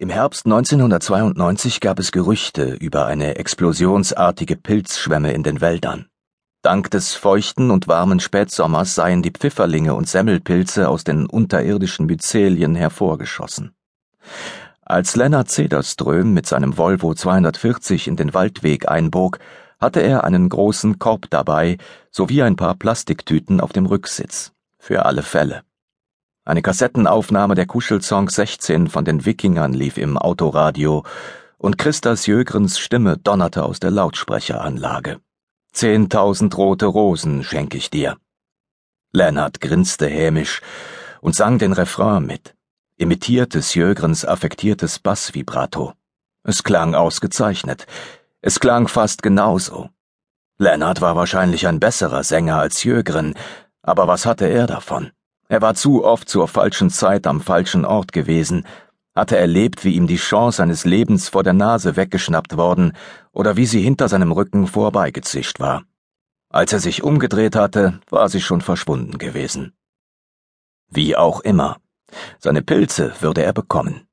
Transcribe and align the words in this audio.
Im 0.00 0.08
Herbst 0.08 0.46
1992 0.46 1.78
gab 1.78 1.98
es 1.98 2.10
Gerüchte 2.10 2.72
über 2.72 3.04
eine 3.04 3.36
explosionsartige 3.36 4.56
Pilzschwemme 4.56 5.34
in 5.34 5.42
den 5.42 5.60
Wäldern. 5.60 6.06
Dank 6.62 6.90
des 6.90 7.12
feuchten 7.12 7.70
und 7.70 7.86
warmen 7.86 8.18
Spätsommers 8.18 8.94
seien 8.94 9.20
die 9.20 9.30
Pfifferlinge 9.30 9.92
und 9.92 10.08
Semmelpilze 10.08 10.88
aus 10.88 11.04
den 11.04 11.26
unterirdischen 11.26 12.06
Myzelien 12.06 12.76
hervorgeschossen. 12.76 13.74
Als 14.80 15.16
Lennart 15.16 15.50
Cederström 15.50 16.32
mit 16.32 16.46
seinem 16.46 16.78
Volvo 16.78 17.12
240 17.12 18.08
in 18.08 18.16
den 18.16 18.32
Waldweg 18.32 18.88
einbog, 18.88 19.38
hatte 19.78 20.00
er 20.00 20.24
einen 20.24 20.48
großen 20.48 20.98
Korb 20.98 21.26
dabei 21.28 21.76
sowie 22.10 22.40
ein 22.40 22.56
paar 22.56 22.74
Plastiktüten 22.74 23.60
auf 23.60 23.74
dem 23.74 23.84
Rücksitz. 23.84 24.52
Für 24.78 25.04
alle 25.04 25.22
Fälle. 25.22 25.60
Eine 26.44 26.62
Kassettenaufnahme 26.62 27.54
der 27.54 27.66
Kuschelsong 27.66 28.30
16 28.30 28.88
von 28.88 29.04
den 29.04 29.26
Wikingern 29.26 29.74
lief 29.74 29.98
im 29.98 30.16
Autoradio 30.16 31.04
und 31.58 31.76
Christas 31.76 32.26
Jögrens 32.26 32.78
Stimme 32.78 33.18
donnerte 33.18 33.62
aus 33.64 33.78
der 33.78 33.90
Lautsprecheranlage. 33.90 35.20
Zehntausend 35.72 36.56
rote 36.56 36.86
Rosen 36.86 37.44
schenk 37.44 37.74
ich 37.74 37.90
dir. 37.90 38.16
Lennart 39.12 39.60
grinste 39.60 40.06
hämisch 40.06 40.62
und 41.20 41.36
sang 41.36 41.58
den 41.58 41.74
Refrain 41.74 42.24
mit, 42.24 42.56
imitierte 42.96 43.60
Sjögrens 43.62 44.24
affektiertes 44.24 44.98
Bassvibrato. 44.98 45.92
Es 46.42 46.64
klang 46.64 46.94
ausgezeichnet. 46.94 47.86
Es 48.40 48.60
klang 48.60 48.88
fast 48.88 49.22
genauso. 49.22 49.90
Lennart 50.56 51.02
war 51.02 51.16
wahrscheinlich 51.16 51.66
ein 51.66 51.80
besserer 51.80 52.24
Sänger 52.24 52.58
als 52.58 52.82
Jögren, 52.82 53.34
aber 53.82 54.08
was 54.08 54.24
hatte 54.24 54.46
er 54.46 54.66
davon? 54.66 55.10
Er 55.50 55.60
war 55.60 55.74
zu 55.74 56.04
oft 56.04 56.28
zur 56.28 56.46
falschen 56.46 56.90
Zeit 56.90 57.26
am 57.26 57.40
falschen 57.40 57.84
Ort 57.84 58.12
gewesen, 58.12 58.64
hatte 59.16 59.36
erlebt, 59.36 59.84
wie 59.84 59.96
ihm 59.96 60.06
die 60.06 60.14
Chance 60.14 60.58
seines 60.58 60.84
Lebens 60.84 61.28
vor 61.28 61.42
der 61.42 61.54
Nase 61.54 61.96
weggeschnappt 61.96 62.56
worden 62.56 62.92
oder 63.32 63.56
wie 63.56 63.66
sie 63.66 63.82
hinter 63.82 64.08
seinem 64.08 64.30
Rücken 64.30 64.68
vorbeigezischt 64.68 65.58
war. 65.58 65.82
Als 66.50 66.72
er 66.72 66.78
sich 66.78 67.02
umgedreht 67.02 67.56
hatte, 67.56 67.98
war 68.10 68.28
sie 68.28 68.40
schon 68.40 68.60
verschwunden 68.60 69.18
gewesen. 69.18 69.72
Wie 70.88 71.16
auch 71.16 71.40
immer, 71.40 71.78
seine 72.38 72.62
Pilze 72.62 73.12
würde 73.18 73.42
er 73.42 73.52
bekommen. 73.52 74.06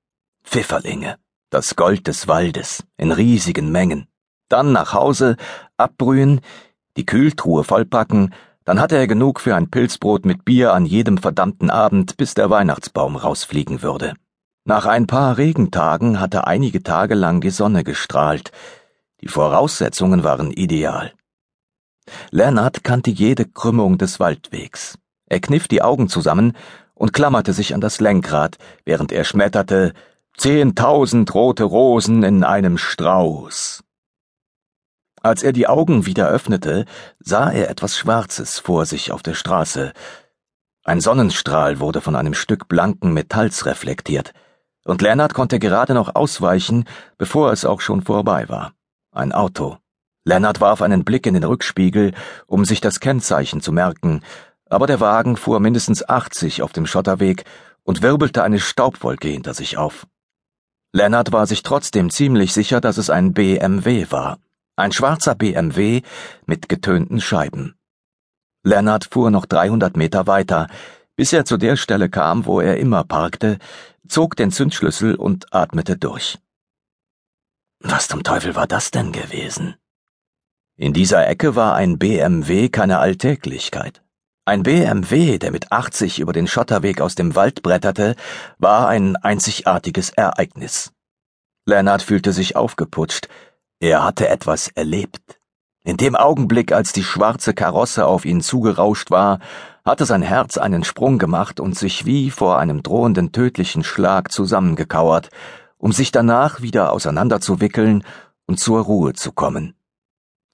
Pfifferlinge, 0.44 1.18
das 1.52 1.76
Gold 1.76 2.08
des 2.08 2.28
Waldes, 2.28 2.84
in 2.98 3.12
riesigen 3.12 3.72
Mengen. 3.72 4.08
Dann 4.50 4.72
nach 4.72 4.94
Hause, 4.94 5.38
abbrühen, 5.78 6.42
die 6.96 7.06
Kühltruhe 7.06 7.64
vollpacken 7.64 8.34
dann 8.68 8.82
hatte 8.82 8.98
er 8.98 9.08
genug 9.08 9.40
für 9.40 9.56
ein 9.56 9.72
Pilzbrot 9.72 10.26
mit 10.26 10.44
Bier 10.44 10.74
an 10.74 10.86
jedem 10.86 11.18
verdammten 11.18 11.70
Abend, 11.70 12.18
bis 12.18 12.34
der 12.34 12.50
Weihnachtsbaum 12.50 13.16
rausfliegen 13.16 13.82
würde. 13.82 14.14
Nach 14.66 14.86
ein 14.86 15.08
paar 15.08 15.38
Regentagen 15.38 16.20
hatte 16.20 16.48
einige 16.48 16.84
Tage 16.84 17.16
lang 17.16 17.40
die 17.40 17.50
Sonne 17.50 17.86
gestrahlt. 17.86 18.52
Die 19.22 19.30
Voraussetzungen 19.30 20.26
waren 20.26 20.52
ideal. 20.52 21.14
Lennart 22.30 22.84
kannte 22.84 23.10
jede 23.10 23.46
Krümmung 23.46 23.98
des 23.98 24.20
Waldwegs. 24.20 24.98
Er 25.28 25.40
kniff 25.40 25.70
die 25.70 25.82
Augen 25.82 26.10
zusammen 26.10 26.52
und 26.94 27.14
klammerte 27.14 27.54
sich 27.54 27.74
an 27.74 27.80
das 27.80 28.02
Lenkrad, 28.02 28.58
während 28.84 29.14
er 29.14 29.24
schmetterte 29.24 29.94
Zehntausend 30.36 31.34
rote 31.34 31.64
Rosen 31.64 32.22
in 32.24 32.44
einem 32.44 32.78
Strauß. 32.78 33.86
Als 35.28 35.44
er 35.44 35.52
die 35.52 35.68
Augen 35.68 36.06
wieder 36.06 36.30
öffnete, 36.30 36.86
sah 37.20 37.52
er 37.52 37.70
etwas 37.70 37.98
Schwarzes 37.98 38.60
vor 38.60 38.86
sich 38.86 39.12
auf 39.12 39.24
der 39.24 39.34
Straße. 39.34 39.92
Ein 40.86 41.02
Sonnenstrahl 41.02 41.82
wurde 41.82 42.00
von 42.00 42.16
einem 42.16 42.34
Stück 42.34 42.70
blanken 42.70 43.12
Metalls 43.12 43.66
reflektiert, 43.66 44.32
und 44.86 45.02
Lennart 45.02 45.34
konnte 45.34 45.60
gerade 45.60 45.94
noch 45.94 46.16
ausweichen, 46.16 46.86
bevor 47.18 47.52
es 47.52 47.66
auch 47.66 47.82
schon 47.82 48.04
vorbei 48.04 48.48
war. 48.48 48.72
Ein 49.12 49.34
Auto. 49.34 49.80
Lennart 50.24 50.62
warf 50.62 50.82
einen 50.82 51.04
Blick 51.04 51.26
in 51.26 51.34
den 51.34 51.44
Rückspiegel, 51.44 52.14
um 52.46 52.64
sich 52.64 52.80
das 52.80 53.02
Kennzeichen 53.02 53.60
zu 53.60 53.74
merken, 53.74 54.22
aber 54.70 54.88
der 54.88 55.02
Wagen 55.02 55.36
fuhr 55.36 55.60
mindestens 55.60 56.08
80 56.08 56.62
auf 56.62 56.72
dem 56.72 56.86
Schotterweg 56.86 57.44
und 57.84 58.02
wirbelte 58.02 58.44
eine 58.44 58.62
Staubwolke 58.62 59.28
hinter 59.28 59.54
sich 59.54 59.76
auf. 59.78 60.08
Lennart 60.94 61.34
war 61.34 61.48
sich 61.48 61.64
trotzdem 61.64 62.12
ziemlich 62.12 62.54
sicher, 62.54 62.80
dass 62.80 62.98
es 62.98 63.10
ein 63.10 63.34
BMW 63.34 64.10
war. 64.10 64.38
Ein 64.80 64.92
schwarzer 64.92 65.34
BMW 65.34 66.04
mit 66.46 66.70
getönten 66.70 67.20
Scheiben. 67.20 67.76
Lennart 68.64 69.06
fuhr 69.06 69.32
noch 69.32 69.48
300 69.48 69.98
Meter 69.98 70.28
weiter, 70.28 70.68
bis 71.16 71.34
er 71.34 71.46
zu 71.46 71.58
der 71.58 71.78
Stelle 71.78 72.10
kam, 72.10 72.46
wo 72.46 72.62
er 72.62 72.78
immer 72.78 73.04
parkte, 73.04 73.58
zog 74.08 74.36
den 74.36 74.52
Zündschlüssel 74.52 75.16
und 75.16 75.52
atmete 75.52 75.98
durch. 75.98 76.38
Was 77.80 78.08
zum 78.08 78.22
Teufel 78.22 78.56
war 78.56 78.68
das 78.68 78.92
denn 78.92 79.12
gewesen? 79.12 79.74
In 80.76 80.94
dieser 80.94 81.28
Ecke 81.28 81.56
war 81.56 81.74
ein 81.74 81.98
BMW 81.98 82.70
keine 82.70 83.00
Alltäglichkeit. 83.00 84.04
Ein 84.46 84.62
BMW, 84.62 85.40
der 85.40 85.50
mit 85.50 85.72
80 85.72 86.20
über 86.20 86.34
den 86.34 86.46
Schotterweg 86.46 87.02
aus 87.02 87.16
dem 87.16 87.34
Wald 87.36 87.64
bretterte, 87.64 88.16
war 88.60 88.88
ein 88.88 89.16
einzigartiges 89.16 90.12
Ereignis. 90.12 90.94
Lennart 91.66 92.04
fühlte 92.04 92.32
sich 92.32 92.56
aufgeputscht, 92.56 93.28
er 93.80 94.04
hatte 94.04 94.28
etwas 94.28 94.70
erlebt. 94.70 95.40
In 95.84 95.98
dem 95.98 96.16
Augenblick, 96.16 96.72
als 96.72 96.92
die 96.92 97.04
schwarze 97.04 97.54
Karosse 97.54 98.06
auf 98.06 98.26
ihn 98.26 98.42
zugerauscht 98.42 99.10
war, 99.10 99.40
hatte 99.86 100.06
sein 100.06 100.22
Herz 100.22 100.58
einen 100.58 100.84
Sprung 100.84 101.18
gemacht 101.18 101.60
und 101.60 101.78
sich 101.78 102.06
wie 102.06 102.30
vor 102.30 102.60
einem 102.60 102.84
drohenden 102.84 103.32
tödlichen 103.32 103.84
Schlag 103.84 104.32
zusammengekauert, 104.32 105.30
um 105.78 105.94
sich 105.94 106.12
danach 106.12 106.62
wieder 106.62 106.92
auseinanderzuwickeln 106.92 108.04
und 108.48 108.60
zur 108.60 108.82
Ruhe 108.82 109.14
zu 109.14 109.32
kommen. 109.32 109.76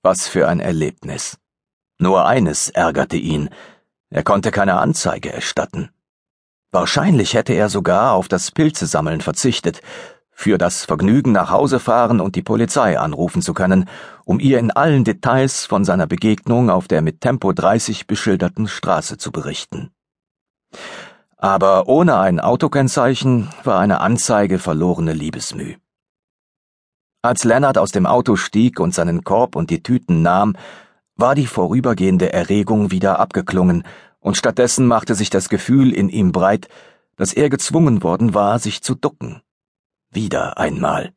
Was 0.03 0.27
für 0.27 0.47
ein 0.47 0.59
Erlebnis. 0.59 1.39
Nur 1.97 2.25
eines 2.27 2.69
ärgerte 2.69 3.17
ihn, 3.17 3.49
er 4.09 4.23
konnte 4.23 4.51
keine 4.51 4.77
Anzeige 4.77 5.33
erstatten. 5.33 5.89
Wahrscheinlich 6.71 7.33
hätte 7.33 7.53
er 7.53 7.69
sogar 7.69 8.13
auf 8.13 8.27
das 8.27 8.51
Pilzesammeln 8.51 9.21
verzichtet, 9.21 9.81
für 10.33 10.57
das 10.57 10.85
Vergnügen 10.85 11.31
nach 11.31 11.51
Hause 11.51 11.79
fahren 11.79 12.19
und 12.19 12.35
die 12.35 12.41
Polizei 12.41 12.99
anrufen 12.99 13.41
zu 13.41 13.53
können, 13.53 13.89
um 14.25 14.39
ihr 14.39 14.59
in 14.59 14.71
allen 14.71 15.03
Details 15.03 15.65
von 15.65 15.85
seiner 15.85 16.07
Begegnung 16.07 16.69
auf 16.69 16.87
der 16.87 17.01
mit 17.01 17.21
Tempo 17.21 17.53
30 17.53 18.07
beschilderten 18.07 18.67
Straße 18.67 19.17
zu 19.17 19.31
berichten. 19.31 19.91
Aber 21.37 21.87
ohne 21.87 22.17
ein 22.17 22.39
Autokennzeichen 22.39 23.49
war 23.63 23.79
eine 23.79 23.99
Anzeige 23.99 24.59
verlorene 24.59 25.13
Liebesmüh. 25.13 25.75
Als 27.21 27.43
Lennart 27.43 27.77
aus 27.77 27.91
dem 27.91 28.05
Auto 28.05 28.35
stieg 28.35 28.79
und 28.79 28.93
seinen 28.93 29.23
Korb 29.23 29.55
und 29.55 29.69
die 29.69 29.83
Tüten 29.83 30.21
nahm, 30.21 30.55
war 31.15 31.35
die 31.35 31.47
vorübergehende 31.47 32.33
Erregung 32.33 32.91
wieder 32.91 33.19
abgeklungen, 33.19 33.83
und 34.19 34.37
stattdessen 34.37 34.87
machte 34.87 35.15
sich 35.15 35.29
das 35.29 35.49
Gefühl 35.49 35.93
in 35.93 36.07
ihm 36.07 36.31
breit, 36.31 36.69
dass 37.17 37.33
er 37.33 37.49
gezwungen 37.49 38.03
worden 38.03 38.33
war, 38.33 38.57
sich 38.57 38.81
zu 38.81 38.95
ducken. 38.95 39.41
Wieder 40.13 40.57
einmal. 40.59 41.11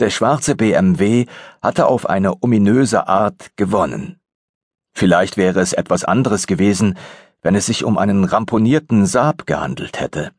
Der 0.00 0.10
schwarze 0.10 0.56
BMW 0.56 1.26
hatte 1.62 1.86
auf 1.86 2.08
eine 2.08 2.42
ominöse 2.42 3.06
Art 3.06 3.56
gewonnen. 3.56 4.20
Vielleicht 4.92 5.36
wäre 5.36 5.60
es 5.60 5.72
etwas 5.72 6.04
anderes 6.04 6.46
gewesen, 6.46 6.98
wenn 7.42 7.54
es 7.54 7.66
sich 7.66 7.84
um 7.84 7.96
einen 7.96 8.24
ramponierten 8.24 9.06
Saab 9.06 9.46
gehandelt 9.46 10.00
hätte. 10.00 10.32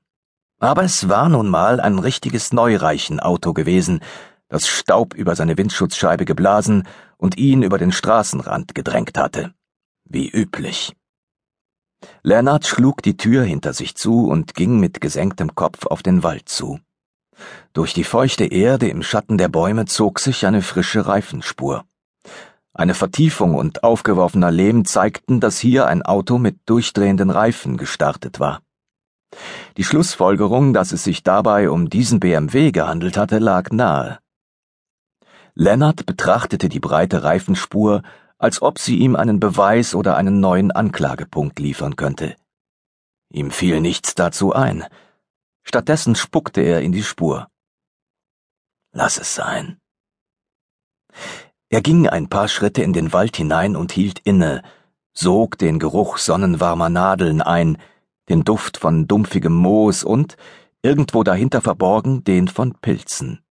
Aber 0.59 0.83
es 0.83 1.07
war 1.07 1.29
nun 1.29 1.47
mal 1.47 1.79
ein 1.79 1.99
richtiges 1.99 2.51
Neureichenauto 2.51 3.53
gewesen, 3.53 4.01
das 4.49 4.67
Staub 4.67 5.13
über 5.13 5.35
seine 5.35 5.57
Windschutzscheibe 5.57 6.25
geblasen 6.25 6.83
und 7.17 7.37
ihn 7.37 7.63
über 7.63 7.77
den 7.77 7.91
Straßenrand 7.91 8.75
gedrängt 8.75 9.17
hatte. 9.17 9.53
Wie 10.03 10.29
üblich. 10.29 10.93
Lennart 12.23 12.67
schlug 12.67 13.01
die 13.01 13.15
Tür 13.15 13.43
hinter 13.43 13.73
sich 13.73 13.95
zu 13.95 14.27
und 14.27 14.53
ging 14.53 14.79
mit 14.79 14.99
gesenktem 14.99 15.55
Kopf 15.55 15.85
auf 15.85 16.03
den 16.03 16.23
Wald 16.23 16.49
zu. 16.49 16.79
Durch 17.73 17.93
die 17.93 18.03
feuchte 18.03 18.45
Erde 18.45 18.89
im 18.89 19.03
Schatten 19.03 19.37
der 19.37 19.49
Bäume 19.49 19.85
zog 19.85 20.19
sich 20.19 20.45
eine 20.45 20.61
frische 20.61 21.07
Reifenspur. 21.07 21.85
Eine 22.73 22.93
Vertiefung 22.93 23.55
und 23.55 23.83
aufgeworfener 23.83 24.51
Lehm 24.51 24.85
zeigten, 24.85 25.39
dass 25.39 25.57
hier 25.57 25.87
ein 25.87 26.03
Auto 26.03 26.37
mit 26.37 26.57
durchdrehenden 26.65 27.29
Reifen 27.29 27.77
gestartet 27.77 28.39
war. 28.39 28.61
Die 29.77 29.83
Schlussfolgerung, 29.83 30.73
dass 30.73 30.91
es 30.91 31.03
sich 31.03 31.23
dabei 31.23 31.69
um 31.69 31.89
diesen 31.89 32.19
BMW 32.19 32.71
gehandelt 32.71 33.17
hatte, 33.17 33.39
lag 33.39 33.71
nahe. 33.71 34.19
Lennart 35.55 36.05
betrachtete 36.05 36.69
die 36.69 36.79
breite 36.79 37.23
Reifenspur, 37.23 38.03
als 38.37 38.61
ob 38.61 38.77
sie 38.77 38.97
ihm 38.97 39.15
einen 39.15 39.39
Beweis 39.39 39.95
oder 39.95 40.15
einen 40.15 40.39
neuen 40.39 40.71
Anklagepunkt 40.71 41.57
liefern 41.59 41.95
könnte. 41.95 42.35
Ihm 43.29 43.51
fiel 43.51 43.81
nichts 43.81 44.13
dazu 44.13 44.53
ein, 44.53 44.85
Stattdessen 45.67 46.15
spuckte 46.15 46.61
er 46.61 46.79
in 46.79 46.93
die 46.93 47.03
Spur. 47.03 47.49
Lass 48.93 49.17
es 49.17 49.35
sein. 49.35 49.81
Er 51.67 51.81
ging 51.81 52.07
ein 52.07 52.29
paar 52.29 52.47
Schritte 52.47 52.83
in 52.83 52.93
den 52.93 53.11
Wald 53.11 53.35
hinein 53.35 53.75
und 53.75 53.91
hielt 53.91 54.19
inne, 54.19 54.63
sog 55.13 55.57
den 55.57 55.77
Geruch 55.77 56.19
sonnenwarmer 56.19 56.87
Nadeln 56.87 57.41
ein, 57.41 57.77
den 58.29 58.45
Duft 58.45 58.77
von 58.77 59.07
dumpfigem 59.09 59.51
Moos 59.51 60.05
und, 60.05 60.37
irgendwo 60.83 61.23
dahinter 61.23 61.59
verborgen 61.59 62.23
den 62.23 62.47
von 62.47 62.73
Pilzen. 62.79 63.43